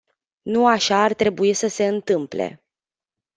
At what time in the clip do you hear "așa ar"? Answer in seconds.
0.67-1.13